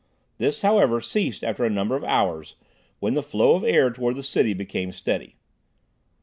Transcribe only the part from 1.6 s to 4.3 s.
a number of hours, when the flow of air toward the